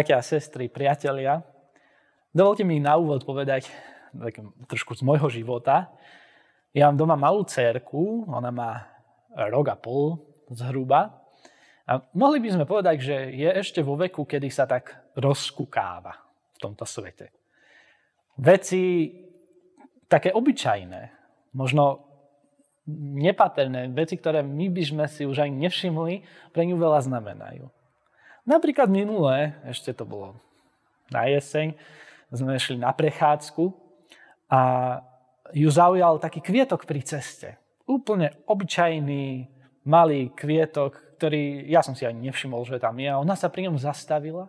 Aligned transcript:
bratia 0.00 0.16
a 0.16 0.24
sestry, 0.24 0.72
priatelia, 0.72 1.44
dovolte 2.32 2.64
mi 2.64 2.80
na 2.80 2.96
úvod 2.96 3.20
povedať 3.20 3.68
trošku 4.64 4.96
z 4.96 5.04
môjho 5.04 5.28
života. 5.28 5.92
Ja 6.72 6.88
mám 6.88 6.96
doma 6.96 7.20
malú 7.20 7.44
cerku, 7.44 8.24
ona 8.24 8.48
má 8.48 8.88
rok 9.52 9.68
a 9.68 9.76
pol 9.76 10.16
zhruba. 10.48 11.20
A 11.84 12.00
mohli 12.16 12.40
by 12.40 12.48
sme 12.48 12.64
povedať, 12.64 12.96
že 12.96 13.16
je 13.44 13.50
ešte 13.60 13.84
vo 13.84 13.92
veku, 14.00 14.24
kedy 14.24 14.48
sa 14.48 14.64
tak 14.64 15.12
rozkukáva 15.20 16.16
v 16.56 16.58
tomto 16.64 16.88
svete. 16.88 17.36
Veci 18.40 19.12
také 20.08 20.32
obyčajné, 20.32 21.02
možno 21.60 22.08
nepatrné, 23.20 23.92
veci, 23.92 24.16
ktoré 24.16 24.40
my 24.40 24.64
by 24.72 24.80
sme 24.80 25.04
si 25.12 25.28
už 25.28 25.44
ani 25.44 25.68
nevšimli, 25.68 26.24
pre 26.56 26.64
ňu 26.64 26.80
veľa 26.80 27.04
znamenajú. 27.04 27.68
Napríklad 28.48 28.88
minulé, 28.88 29.56
ešte 29.68 29.92
to 29.92 30.08
bolo 30.08 30.36
na 31.12 31.26
jeseň, 31.28 31.76
sme 32.30 32.56
šli 32.56 32.78
na 32.78 32.94
prechádzku 32.94 33.74
a 34.50 34.60
ju 35.50 35.68
zaujal 35.70 36.22
taký 36.22 36.40
kvietok 36.40 36.86
pri 36.86 37.02
ceste. 37.02 37.58
Úplne 37.90 38.46
obyčajný, 38.46 39.50
malý 39.86 40.30
kvietok, 40.30 41.18
ktorý 41.18 41.66
ja 41.66 41.82
som 41.82 41.98
si 41.98 42.06
ani 42.06 42.30
nevšimol, 42.30 42.62
že 42.64 42.78
tam 42.78 42.96
je. 42.96 43.10
A 43.10 43.18
ona 43.18 43.34
sa 43.34 43.50
pri 43.50 43.66
ňom 43.66 43.76
zastavila 43.76 44.46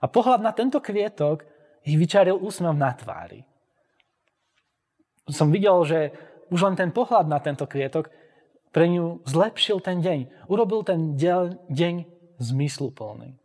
a 0.00 0.04
pohľad 0.06 0.44
na 0.44 0.52
tento 0.52 0.78
kvietok 0.78 1.44
ich 1.86 1.96
vyčaril 1.96 2.38
úsmev 2.38 2.74
na 2.76 2.92
tvári. 2.92 3.42
Som 5.26 5.50
videl, 5.50 5.74
že 5.82 5.98
už 6.54 6.62
len 6.62 6.76
ten 6.78 6.94
pohľad 6.94 7.26
na 7.26 7.42
tento 7.42 7.66
kvietok 7.66 8.10
pre 8.70 8.86
ňu 8.86 9.26
zlepšil 9.26 9.82
ten 9.82 9.98
deň. 9.98 10.46
Urobil 10.46 10.86
ten 10.86 11.18
deň 11.18 11.94
zmysluplný. 12.38 13.36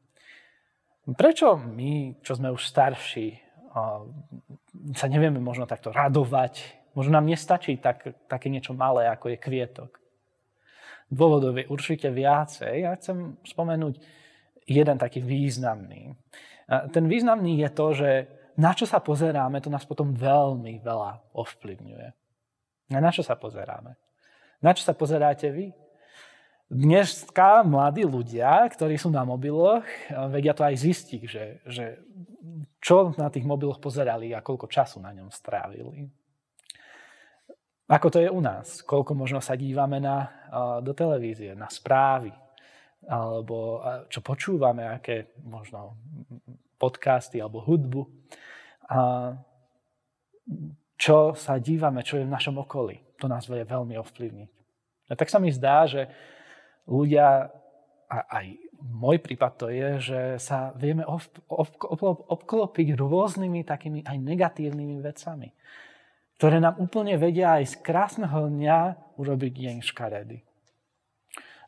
Prečo 1.18 1.58
my, 1.58 2.22
čo 2.22 2.38
sme 2.38 2.54
už 2.54 2.62
starší, 2.62 3.42
sa 4.96 5.06
nevieme 5.10 5.42
možno 5.42 5.66
takto 5.66 5.90
radovať. 5.90 6.62
Možno 6.94 7.16
nám 7.16 7.26
nestačí 7.26 7.80
tak, 7.80 8.04
také 8.28 8.52
niečo 8.52 8.76
malé, 8.76 9.08
ako 9.08 9.32
je 9.32 9.38
kvietok. 9.40 9.92
Dôvodov 11.12 11.56
je 11.60 11.68
určite 11.68 12.12
viacej. 12.12 12.84
Ja 12.84 12.96
chcem 12.96 13.40
spomenúť 13.44 14.00
jeden 14.68 14.98
taký 15.00 15.20
významný. 15.24 16.16
Ten 16.96 17.08
významný 17.08 17.60
je 17.64 17.70
to, 17.72 17.88
že 17.92 18.10
na 18.60 18.76
čo 18.76 18.84
sa 18.84 19.00
pozeráme, 19.00 19.64
to 19.64 19.72
nás 19.72 19.88
potom 19.88 20.12
veľmi 20.12 20.84
veľa 20.84 21.36
ovplyvňuje. 21.36 22.08
Na 22.92 23.12
čo 23.12 23.24
sa 23.24 23.40
pozeráme? 23.40 23.96
Na 24.60 24.76
čo 24.76 24.84
sa 24.84 24.94
pozeráte 24.96 25.48
vy? 25.50 25.72
Dneska 26.72 27.68
mladí 27.68 28.08
ľudia, 28.08 28.64
ktorí 28.72 28.96
sú 28.96 29.12
na 29.12 29.28
mobiloch, 29.28 29.84
vedia 30.32 30.56
to 30.56 30.64
aj 30.64 30.80
zistiť, 30.80 31.22
že, 31.28 31.60
že 31.68 32.00
čo 32.80 33.12
na 33.20 33.28
tých 33.28 33.44
mobiloch 33.44 33.84
pozerali 33.84 34.32
a 34.32 34.40
koľko 34.40 34.72
času 34.72 35.04
na 35.04 35.12
ňom 35.12 35.28
strávili. 35.36 36.08
Ako 37.92 38.08
to 38.08 38.24
je 38.24 38.32
u 38.32 38.40
nás? 38.40 38.88
Koľko 38.88 39.12
možno 39.12 39.44
sa 39.44 39.60
dívame 39.60 40.00
na, 40.00 40.32
do 40.80 40.96
televízie, 40.96 41.52
na 41.60 41.68
správy, 41.68 42.32
alebo 43.04 43.84
čo 44.08 44.24
počúvame, 44.24 44.88
aké 44.88 45.36
možno 45.44 46.00
podcasty 46.80 47.44
alebo 47.44 47.68
hudbu. 47.68 48.08
A 48.88 49.36
čo 50.96 51.36
sa 51.36 51.60
dívame, 51.60 52.00
čo 52.08 52.16
je 52.16 52.24
v 52.24 52.32
našom 52.32 52.64
okolí. 52.64 53.04
To 53.20 53.28
nás 53.28 53.44
vie 53.44 53.60
veľmi 53.60 54.00
ovplyvniť. 54.00 54.50
A 55.12 55.20
tak 55.20 55.28
sa 55.28 55.44
mi 55.44 55.52
zdá, 55.52 55.84
že 55.84 56.08
ľudia, 56.88 57.50
a 58.12 58.18
aj 58.28 58.46
môj 58.82 59.22
prípad 59.22 59.52
to 59.56 59.68
je, 59.72 59.90
že 60.02 60.20
sa 60.42 60.74
vieme 60.76 61.06
obklopiť 62.28 62.88
rôznymi 62.98 63.62
takými 63.64 64.04
aj 64.04 64.18
negatívnymi 64.20 64.98
vecami, 65.00 65.54
ktoré 66.36 66.58
nám 66.60 66.82
úplne 66.82 67.16
vedia 67.16 67.62
aj 67.62 67.72
z 67.72 67.76
krásneho 67.86 68.50
dňa 68.50 68.80
urobiť 69.16 69.54
deň 69.54 69.78
škaredy. 69.86 70.42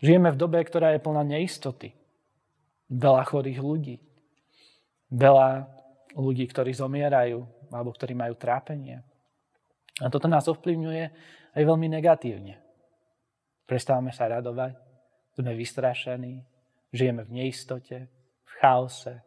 Žijeme 0.04 0.36
v 0.36 0.40
dobe, 0.42 0.60
ktorá 0.60 0.92
je 0.92 1.00
plná 1.00 1.24
neistoty. 1.24 1.96
Veľa 2.92 3.24
chorých 3.24 3.64
ľudí. 3.64 3.96
Veľa 5.14 5.70
ľudí, 6.20 6.44
ktorí 6.50 6.76
zomierajú 6.76 7.40
alebo 7.72 7.90
ktorí 7.96 8.14
majú 8.14 8.36
trápenie. 8.36 9.00
A 10.02 10.10
toto 10.10 10.28
nás 10.28 10.50
ovplyvňuje 10.50 11.04
aj 11.56 11.64
veľmi 11.64 11.88
negatívne. 11.88 12.60
Prestávame 13.64 14.12
sa 14.12 14.28
radovať, 14.28 14.76
sme 15.34 15.52
vystrašení, 15.58 16.46
žijeme 16.94 17.26
v 17.26 17.34
neistote, 17.42 17.98
v 18.46 18.52
chaose 18.62 19.22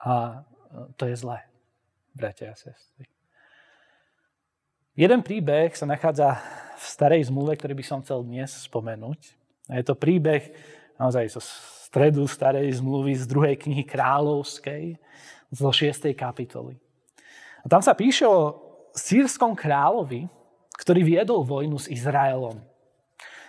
a 0.00 0.12
e, 0.12 0.92
to 0.96 1.04
je 1.06 1.16
zlé, 1.16 1.44
bratia 2.16 2.52
a 2.52 2.56
sestry. 2.56 3.06
Jeden 4.92 5.24
príbeh 5.24 5.72
sa 5.72 5.88
nachádza 5.88 6.36
v 6.76 6.84
starej 6.84 7.32
zmluve, 7.32 7.56
ktorý 7.56 7.72
by 7.80 7.84
som 7.84 8.04
chcel 8.04 8.20
dnes 8.28 8.52
spomenúť. 8.68 9.20
A 9.72 9.80
je 9.80 9.84
to 9.88 9.96
príbeh 9.96 10.52
naozaj 11.00 11.32
zo 11.32 11.40
stredu 11.40 12.28
starej 12.28 12.68
zmluvy 12.76 13.16
z 13.16 13.24
druhej 13.24 13.56
knihy 13.56 13.88
kráľovskej, 13.88 15.00
zo 15.52 15.68
6. 15.68 16.12
kapitoly. 16.16 16.80
A 17.62 17.66
tam 17.68 17.84
sa 17.84 17.92
píše 17.92 18.24
o 18.24 18.56
sírskom 18.96 19.52
kráľovi, 19.52 20.28
ktorý 20.76 21.00
viedol 21.04 21.44
vojnu 21.44 21.76
s 21.76 21.88
Izraelom. 21.88 22.60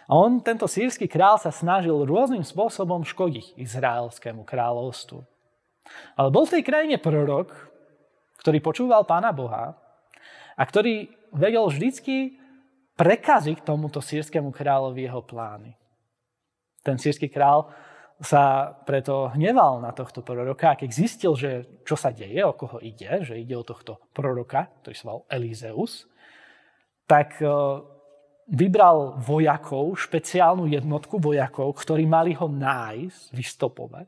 A 0.07 0.19
on, 0.19 0.43
tento 0.43 0.67
sírsky 0.67 1.07
král, 1.07 1.39
sa 1.39 1.51
snažil 1.51 1.95
rôznym 2.03 2.43
spôsobom 2.43 3.07
škodiť 3.07 3.55
izraelskému 3.55 4.43
kráľovstvu. 4.43 5.23
Ale 6.19 6.29
bol 6.31 6.43
v 6.43 6.59
tej 6.59 6.63
krajine 6.63 6.97
prorok, 6.99 7.51
ktorý 8.43 8.59
počúval 8.59 9.07
pána 9.07 9.31
Boha 9.31 9.79
a 10.59 10.63
ktorý 10.63 11.07
vedel 11.31 11.63
vždycky 11.67 12.35
prekaziť 12.99 13.63
tomuto 13.63 14.03
sírskému 14.03 14.51
kráľovi 14.51 15.07
jeho 15.07 15.23
plány. 15.23 15.73
Ten 16.83 16.99
sírsky 16.99 17.31
král 17.31 17.71
sa 18.21 18.75
preto 18.85 19.31
hneval 19.33 19.81
na 19.81 19.91
tohto 19.95 20.21
proroka 20.21 20.75
a 20.75 20.79
keď 20.79 20.89
zistil, 20.91 21.33
že 21.33 21.81
čo 21.83 21.97
sa 21.97 22.13
deje, 22.13 22.43
o 22.45 22.53
koho 22.53 22.77
ide, 22.83 23.23
že 23.25 23.39
ide 23.39 23.55
o 23.57 23.65
tohto 23.65 23.99
proroka, 24.13 24.69
ktorý 24.83 24.95
sa 24.95 25.05
volal 25.09 25.27
Elizeus, 25.31 26.05
tak 27.09 27.39
vybral 28.49 29.19
vojakov, 29.23 29.95
špeciálnu 29.95 30.67
jednotku 30.67 31.19
vojakov, 31.19 31.75
ktorí 31.79 32.03
mali 32.03 32.35
ho 32.35 32.47
nájsť, 32.47 33.31
vystopovať, 33.31 34.07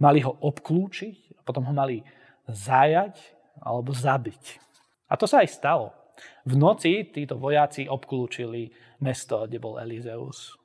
mali 0.00 0.24
ho 0.24 0.32
obklúčiť 0.32 1.36
a 1.36 1.40
potom 1.44 1.68
ho 1.68 1.74
mali 1.74 2.00
zajať 2.48 3.14
alebo 3.60 3.92
zabiť. 3.92 4.44
A 5.12 5.14
to 5.20 5.28
sa 5.28 5.44
aj 5.44 5.48
stalo. 5.52 5.92
V 6.48 6.56
noci 6.56 7.12
títo 7.12 7.36
vojaci 7.38 7.86
obklúčili 7.86 8.72
mesto, 9.04 9.44
kde 9.44 9.58
bol 9.60 9.78
Elizeus. 9.78 10.56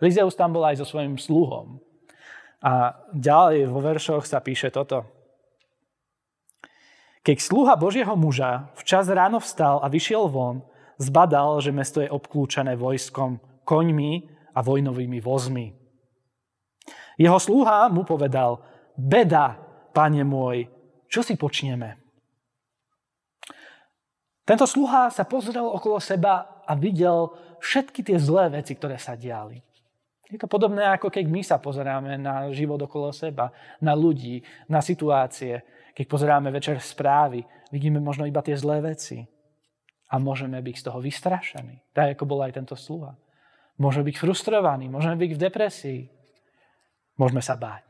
Elizeus 0.00 0.38
tam 0.38 0.54
bol 0.56 0.64
aj 0.64 0.80
so 0.80 0.86
svojím 0.86 1.18
sluhom. 1.18 1.82
A 2.62 2.94
ďalej 3.10 3.66
vo 3.66 3.82
veršoch 3.82 4.22
sa 4.22 4.38
píše 4.38 4.70
toto. 4.70 5.02
Keď 7.22 7.38
sluha 7.38 7.74
Božieho 7.78 8.14
muža 8.18 8.70
včas 8.78 9.06
ráno 9.10 9.38
vstal 9.38 9.82
a 9.82 9.86
vyšiel 9.86 10.26
von, 10.26 10.62
zbadal, 10.98 11.60
že 11.60 11.72
mesto 11.72 12.00
je 12.00 12.10
obklúčené 12.10 12.76
vojskom, 12.76 13.38
koňmi 13.62 14.12
a 14.52 14.60
vojnovými 14.60 15.18
vozmi. 15.22 15.72
Jeho 17.16 17.38
sluha 17.38 17.88
mu 17.92 18.02
povedal, 18.02 18.60
beda, 18.96 19.56
pane 19.92 20.24
môj, 20.24 20.68
čo 21.08 21.20
si 21.20 21.36
počneme? 21.36 22.00
Tento 24.42 24.66
sluha 24.66 25.06
sa 25.12 25.22
pozrel 25.22 25.62
okolo 25.62 26.02
seba 26.02 26.64
a 26.66 26.72
videl 26.74 27.30
všetky 27.62 28.02
tie 28.02 28.18
zlé 28.18 28.50
veci, 28.50 28.74
ktoré 28.74 28.98
sa 28.98 29.14
diali. 29.14 29.62
Je 30.32 30.40
to 30.40 30.48
podobné, 30.48 30.88
ako 30.88 31.12
keď 31.12 31.24
my 31.28 31.44
sa 31.44 31.60
pozeráme 31.60 32.16
na 32.16 32.48
život 32.50 32.80
okolo 32.80 33.12
seba, 33.12 33.52
na 33.84 33.92
ľudí, 33.92 34.40
na 34.72 34.80
situácie. 34.80 35.60
Keď 35.92 36.04
pozeráme 36.08 36.48
večer 36.48 36.80
správy, 36.80 37.44
vidíme 37.68 38.00
možno 38.00 38.24
iba 38.24 38.40
tie 38.40 38.56
zlé 38.56 38.80
veci. 38.80 39.20
A 40.12 40.20
môžeme 40.20 40.60
byť 40.60 40.76
z 40.76 40.84
toho 40.86 41.00
vystrašení. 41.00 41.80
Tak 41.96 42.16
ako 42.16 42.28
bol 42.28 42.44
aj 42.44 42.60
tento 42.60 42.76
sluha. 42.76 43.16
Môžeme 43.80 44.12
byť 44.12 44.16
frustrovaní, 44.20 44.92
môžeme 44.92 45.16
byť 45.16 45.30
v 45.32 45.42
depresii. 45.48 46.00
Môžeme 47.16 47.40
sa 47.40 47.56
báť. 47.56 47.88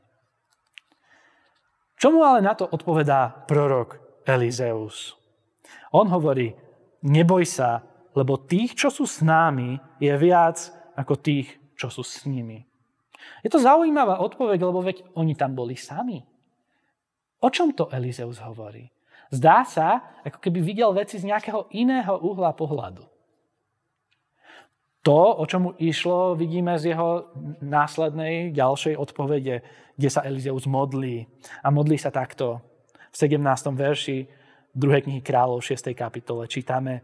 Čomu 1.98 2.22
ale 2.22 2.42
na 2.42 2.54
to 2.54 2.66
odpovedá 2.66 3.46
prorok 3.46 4.22
Elizeus? 4.26 5.18
On 5.94 6.06
hovorí, 6.10 6.54
neboj 7.02 7.46
sa, 7.46 7.82
lebo 8.14 8.38
tých, 8.38 8.74
čo 8.74 8.90
sú 8.90 9.06
s 9.06 9.22
námi, 9.22 9.78
je 10.02 10.10
viac 10.18 10.58
ako 10.98 11.14
tých, 11.18 11.50
čo 11.78 11.90
sú 11.90 12.02
s 12.02 12.26
nimi. 12.26 12.62
Je 13.42 13.50
to 13.50 13.62
zaujímavá 13.62 14.18
odpoveď, 14.18 14.58
lebo 14.62 14.82
veď 14.82 15.02
oni 15.14 15.34
tam 15.34 15.54
boli 15.54 15.78
sami. 15.78 16.22
O 17.42 17.48
čom 17.50 17.74
to 17.74 17.90
Elizeus 17.90 18.38
hovorí? 18.42 18.86
Zdá 19.30 19.62
sa, 19.62 20.18
ako 20.24 20.38
keby 20.42 20.58
videl 20.64 20.90
veci 20.96 21.20
z 21.20 21.28
nejakého 21.28 21.70
iného 21.76 22.18
uhla 22.18 22.56
pohľadu. 22.56 23.04
To, 25.02 25.18
o 25.34 25.44
čomu 25.50 25.74
išlo, 25.82 26.38
vidíme 26.38 26.78
z 26.78 26.94
jeho 26.94 27.26
následnej 27.58 28.54
ďalšej 28.54 28.94
odpovede, 28.94 29.54
kde 29.98 30.08
sa 30.08 30.22
Elizeus 30.22 30.70
modlí. 30.70 31.26
A 31.66 31.74
modlí 31.74 31.98
sa 31.98 32.14
takto. 32.14 32.62
V 33.10 33.16
17. 33.18 33.42
verši 33.74 34.30
2. 34.78 35.04
knihy 35.04 35.20
kráľov 35.20 35.66
6. 35.66 35.90
kapitole 35.92 36.46
čítame 36.46 37.02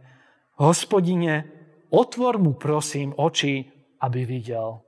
Hospodine, 0.63 1.45
otvor 1.91 2.39
mu 2.39 2.55
prosím 2.55 3.13
oči, 3.19 3.67
aby 3.99 4.23
videl. 4.23 4.79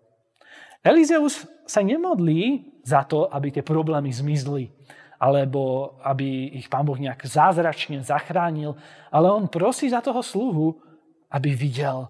Elizeus 0.81 1.45
sa 1.67 1.83
nemodlí 1.83 2.79
za 2.87 3.05
to, 3.05 3.27
aby 3.27 3.53
tie 3.53 3.67
problémy 3.67 4.15
zmizli, 4.15 4.71
alebo 5.21 5.95
aby 6.01 6.57
ich 6.57 6.73
pán 6.73 6.89
Boh 6.89 6.97
nejak 6.97 7.29
zázračne 7.29 8.01
zachránil, 8.01 8.73
ale 9.13 9.29
on 9.29 9.53
prosí 9.53 9.93
za 9.93 10.01
toho 10.01 10.25
sluhu, 10.25 10.81
aby 11.29 11.53
videl, 11.53 12.09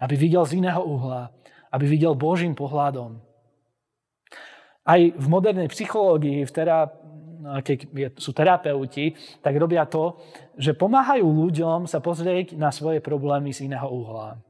aby 0.00 0.16
videl 0.16 0.48
z 0.48 0.64
iného 0.64 0.80
uhla, 0.80 1.28
aby 1.68 1.84
videl 1.84 2.16
Božím 2.16 2.56
pohľadom. 2.56 3.20
Aj 4.88 5.00
v 5.04 5.26
modernej 5.28 5.68
psychológii, 5.68 6.48
v 6.48 6.52
terá, 6.56 6.88
keď 7.60 8.16
sú 8.16 8.32
terapeuti, 8.32 9.12
tak 9.44 9.52
robia 9.60 9.84
to, 9.84 10.16
že 10.56 10.72
pomáhajú 10.72 11.28
ľuďom 11.28 11.84
sa 11.84 12.00
pozrieť 12.00 12.56
na 12.56 12.72
svoje 12.72 13.04
problémy 13.04 13.52
z 13.52 13.68
iného 13.68 13.84
uhla. 13.84 14.40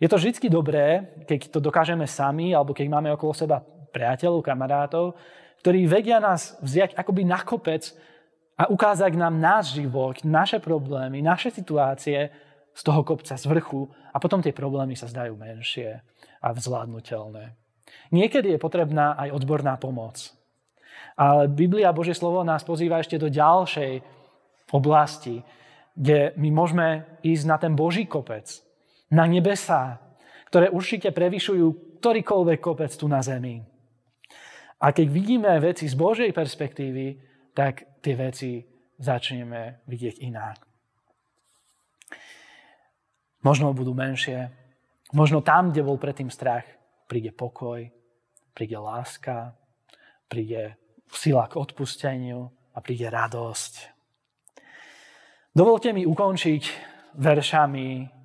Je 0.00 0.08
to 0.08 0.16
vždy 0.16 0.48
dobré, 0.48 1.12
keď 1.28 1.52
to 1.52 1.60
dokážeme 1.60 2.08
sami, 2.08 2.56
alebo 2.56 2.72
keď 2.72 2.86
máme 2.88 3.12
okolo 3.12 3.36
seba 3.36 3.60
priateľov, 3.92 4.40
kamarátov, 4.40 5.12
ktorí 5.62 5.90
vedia 5.90 6.22
nás 6.22 6.56
vziať 6.62 6.94
akoby 6.94 7.22
na 7.26 7.40
kopec 7.42 7.90
a 8.58 8.66
ukázať 8.70 9.14
nám 9.14 9.38
náš 9.38 9.78
život, 9.78 10.22
naše 10.26 10.58
problémy, 10.58 11.22
naše 11.22 11.50
situácie 11.54 12.30
z 12.74 12.80
toho 12.82 13.02
kopca, 13.02 13.34
z 13.34 13.44
vrchu 13.46 13.90
a 14.14 14.16
potom 14.22 14.42
tie 14.42 14.54
problémy 14.54 14.94
sa 14.94 15.10
zdajú 15.10 15.34
menšie 15.34 16.02
a 16.42 16.48
vzládnutelné. 16.54 17.54
Niekedy 18.14 18.54
je 18.54 18.60
potrebná 18.62 19.18
aj 19.18 19.34
odborná 19.34 19.74
pomoc. 19.80 20.30
Ale 21.18 21.50
Biblia, 21.50 21.90
Božie 21.90 22.14
slovo 22.14 22.46
nás 22.46 22.62
pozýva 22.62 23.02
ešte 23.02 23.18
do 23.18 23.26
ďalšej 23.26 24.02
oblasti, 24.70 25.42
kde 25.98 26.30
my 26.38 26.48
môžeme 26.54 27.18
ísť 27.26 27.44
na 27.48 27.56
ten 27.58 27.74
Boží 27.74 28.06
kopec, 28.06 28.46
na 29.10 29.26
nebesá, 29.26 29.98
ktoré 30.46 30.70
určite 30.70 31.10
prevyšujú 31.10 31.88
ktorýkoľvek 31.98 32.58
kopec 32.62 32.94
tu 32.94 33.10
na 33.10 33.18
zemi. 33.18 33.58
A 34.78 34.94
keď 34.94 35.06
vidíme 35.10 35.50
veci 35.58 35.90
z 35.90 35.94
Božej 35.98 36.30
perspektívy, 36.30 37.18
tak 37.54 37.98
tie 37.98 38.14
veci 38.14 38.62
začneme 38.98 39.82
vidieť 39.90 40.22
inak. 40.22 40.58
Možno 43.42 43.74
budú 43.74 43.94
menšie, 43.94 44.50
možno 45.14 45.42
tam, 45.42 45.70
kde 45.70 45.86
bol 45.86 45.98
predtým 45.98 46.30
strach, 46.30 46.66
príde 47.06 47.34
pokoj, 47.34 47.86
príde 48.54 48.78
láska, 48.78 49.54
príde 50.26 50.78
sila 51.10 51.46
k 51.46 51.58
odpusteniu 51.58 52.50
a 52.74 52.78
príde 52.82 53.06
radosť. 53.10 53.74
Dovolte 55.54 55.90
mi 55.90 56.06
ukončiť 56.06 56.62
veršami 57.18 58.18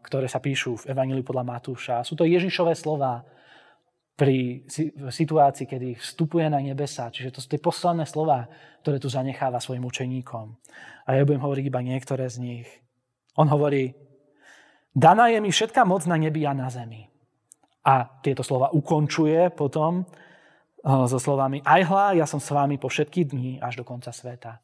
ktoré 0.00 0.24
sa 0.24 0.40
píšu 0.40 0.84
v 0.84 0.96
Evangeliu 0.96 1.20
podľa 1.20 1.44
Matúša. 1.44 2.00
Sú 2.00 2.16
to 2.16 2.24
Ježišové 2.24 2.72
slova 2.72 3.20
pri 4.20 4.68
situácii, 5.08 5.64
kedy 5.64 5.96
vstupuje 5.96 6.44
na 6.52 6.60
nebesa. 6.60 7.08
Čiže 7.08 7.32
to 7.32 7.40
sú 7.40 7.48
tie 7.48 7.56
posledné 7.56 8.04
slova, 8.04 8.44
ktoré 8.84 9.00
tu 9.00 9.08
zanecháva 9.08 9.56
svojim 9.56 9.80
učeníkom. 9.88 10.60
A 11.08 11.16
ja 11.16 11.24
budem 11.24 11.40
hovoriť 11.40 11.64
iba 11.64 11.80
niektoré 11.80 12.28
z 12.28 12.36
nich. 12.36 12.68
On 13.40 13.48
hovorí, 13.48 13.96
daná 14.92 15.32
je 15.32 15.40
mi 15.40 15.48
všetká 15.48 15.88
moc 15.88 16.04
na 16.04 16.20
nebi 16.20 16.44
a 16.44 16.52
na 16.52 16.68
zemi. 16.68 17.08
A 17.80 18.04
tieto 18.20 18.44
slova 18.44 18.68
ukončuje 18.76 19.56
potom 19.56 20.04
so 20.84 21.16
slovami 21.16 21.64
aj 21.64 21.80
hla, 21.88 22.06
ja 22.20 22.28
som 22.28 22.44
s 22.44 22.52
vami 22.52 22.76
po 22.76 22.92
všetky 22.92 23.24
dní 23.24 23.56
až 23.56 23.80
do 23.80 23.88
konca 23.88 24.12
sveta. 24.12 24.60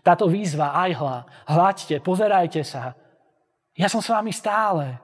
Táto 0.00 0.32
výzva, 0.32 0.72
aj 0.80 0.90
hla, 0.96 1.18
hľaďte, 1.44 2.00
pozerajte 2.00 2.64
sa, 2.64 2.96
ja 3.76 3.92
som 3.92 4.00
s 4.00 4.08
vami 4.08 4.32
stále. 4.32 4.96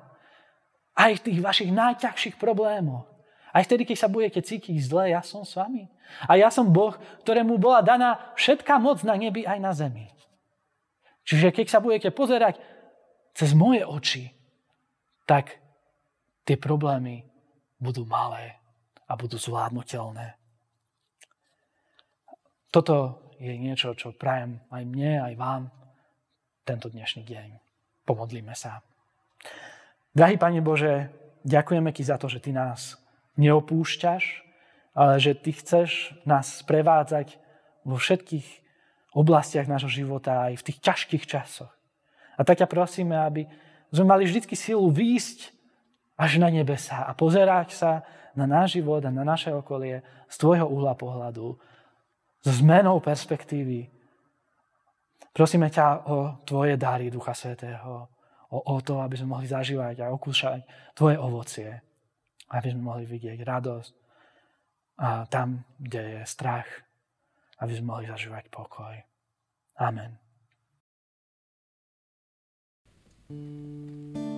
Aj 0.96 1.12
v 1.12 1.20
tých 1.20 1.38
vašich 1.44 1.68
najťažších 1.68 2.40
problémoch. 2.40 3.10
Aj 3.50 3.62
vtedy, 3.66 3.82
keď 3.82 4.06
sa 4.06 4.12
budete 4.12 4.40
cítiť 4.42 4.76
zle, 4.78 5.10
ja 5.10 5.22
som 5.26 5.42
s 5.42 5.58
vami. 5.58 5.90
A 6.26 6.38
ja 6.38 6.50
som 6.50 6.70
Boh, 6.70 6.94
ktorému 7.26 7.58
bola 7.58 7.82
daná 7.82 8.34
všetká 8.38 8.78
moc 8.78 9.02
na 9.02 9.18
nebi 9.18 9.42
aj 9.42 9.58
na 9.58 9.72
zemi. 9.74 10.06
Čiže 11.26 11.54
keď 11.54 11.66
sa 11.70 11.82
budete 11.82 12.10
pozerať 12.14 12.58
cez 13.34 13.54
moje 13.54 13.82
oči, 13.86 14.30
tak 15.26 15.58
tie 16.42 16.58
problémy 16.58 17.22
budú 17.78 18.02
malé 18.06 18.58
a 19.06 19.14
budú 19.14 19.38
zvládnutelné. 19.38 20.34
Toto 22.70 23.26
je 23.42 23.50
niečo, 23.54 23.94
čo 23.98 24.14
prajem 24.14 24.62
aj 24.70 24.82
mne, 24.86 25.12
aj 25.26 25.34
vám 25.34 25.62
tento 26.62 26.86
dnešný 26.86 27.26
deň. 27.26 27.48
Pomodlíme 28.06 28.54
sa. 28.54 28.82
Drahý 30.14 30.38
Pane 30.38 30.62
Bože, 30.62 31.10
ďakujeme 31.46 31.90
Ti 31.90 32.02
za 32.02 32.16
to, 32.18 32.26
že 32.26 32.42
Ty 32.42 32.50
nás 32.54 32.98
neopúšťaš, 33.40 34.44
ale 34.92 35.16
že 35.16 35.32
Ty 35.32 35.50
chceš 35.56 35.90
nás 36.28 36.60
sprevádzať 36.60 37.40
vo 37.88 37.96
všetkých 37.96 38.46
oblastiach 39.16 39.66
nášho 39.66 39.88
života, 39.88 40.52
aj 40.52 40.60
v 40.60 40.66
tých 40.70 40.78
ťažkých 40.84 41.24
časoch. 41.24 41.72
A 42.36 42.44
tak 42.44 42.60
ťa 42.60 42.68
prosíme, 42.68 43.16
aby 43.16 43.48
sme 43.90 44.06
mali 44.06 44.28
vždy 44.28 44.44
silu 44.54 44.86
výjsť 44.92 45.50
až 46.20 46.36
na 46.36 46.52
nebesa 46.52 47.08
a 47.08 47.16
pozerať 47.16 47.72
sa 47.72 47.90
na 48.36 48.44
náš 48.46 48.78
život 48.78 49.02
a 49.02 49.10
na 49.10 49.24
naše 49.24 49.50
okolie 49.50 50.04
z 50.30 50.36
Tvojho 50.36 50.68
uhla 50.68 50.94
pohľadu, 50.94 51.56
s 52.44 52.62
zmenou 52.62 53.02
perspektívy, 53.02 53.90
Prosíme 55.30 55.70
ťa 55.70 56.10
o 56.10 56.16
Tvoje 56.42 56.74
dary 56.74 57.06
Ducha 57.06 57.34
Svetého, 57.34 58.10
o, 58.50 58.58
o 58.58 58.76
to, 58.82 58.98
aby 58.98 59.14
sme 59.14 59.38
mohli 59.38 59.46
zažívať 59.46 60.02
a 60.02 60.10
okúšať 60.10 60.60
Tvoje 60.90 61.16
ovocie, 61.22 61.70
aby 62.50 62.66
sme 62.70 62.82
mohli 62.82 63.04
vidieť 63.06 63.38
radosť 63.42 63.92
a 65.00 65.24
tam, 65.26 65.64
kde 65.80 66.20
je 66.20 66.22
strach, 66.28 66.68
aby 67.62 67.72
sme 67.72 67.96
mohli 67.96 68.04
zažívať 68.10 68.52
pokoj. 68.52 68.94
Amen. 69.80 70.18
thank 73.30 74.16
you 74.16 74.29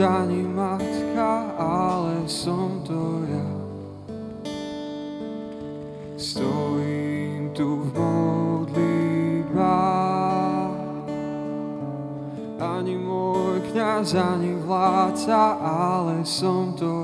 ani 0.00 0.42
matka, 0.42 1.52
ale 1.58 2.24
som 2.26 2.80
to 2.86 3.22
ja. 3.28 3.50
Stojím 6.16 7.50
tu 7.52 7.76
v 7.82 7.92
modlitbách, 7.98 9.50
ani 12.62 12.94
môj 12.96 13.60
kniaz, 13.70 14.14
ani 14.14 14.54
vládca, 14.62 15.58
ale 15.62 16.24
som 16.24 16.72
to 16.78 17.01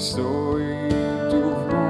stojí 0.00 0.88
tu 1.28 1.40
v. 1.68 1.80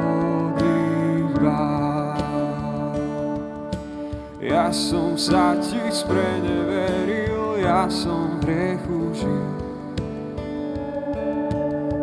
Ja 4.51 4.75
som 4.75 5.15
sa 5.15 5.55
ti 5.63 5.79
spreneveril, 5.95 7.63
ja 7.63 7.87
som 7.87 8.43
v 8.43 8.51
hriechu 8.51 9.15
žil. 9.15 9.47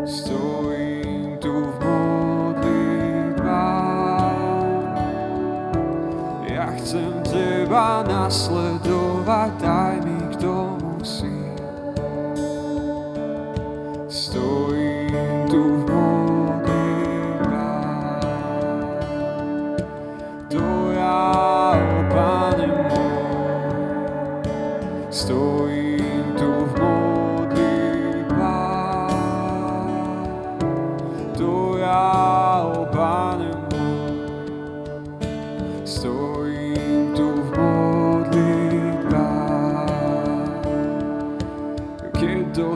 Stojím 0.08 1.36
tu 1.44 1.52
v 1.52 1.76
modlitbách. 1.84 3.36
Ja 6.48 6.72
chcem 6.80 7.20
teba 7.28 8.08
nasledovať 8.08 9.52
tak, 9.60 9.77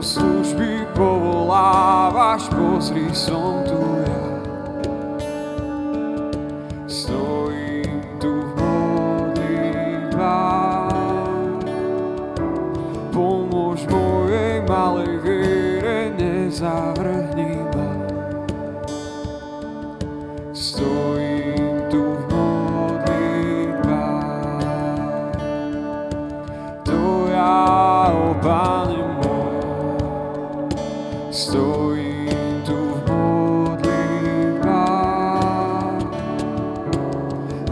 služby 0.02 0.86
povolávaš, 0.98 2.50
pozri, 2.50 3.14
som 3.14 3.62
tu 3.62 4.02
ja. 4.02 4.26
Stojím 6.90 8.02
tu 8.18 8.42
v 8.42 8.50
modlitbách. 9.38 10.10
Pomôž 13.14 13.86
mojej 13.86 14.66
malej 14.66 15.22
viere, 15.22 16.10
nezavrhni 16.18 17.41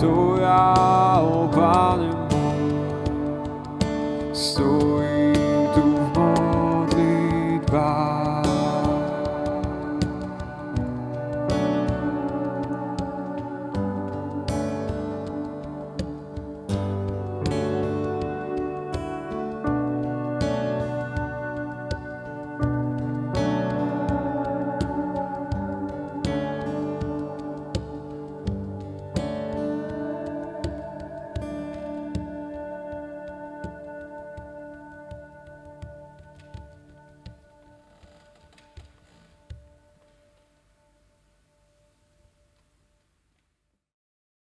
To 0.01 0.41
ja, 0.41 1.21
o 1.21 1.45
Pane 1.53 2.09
môj, 2.09 2.17
stojím 2.17 2.30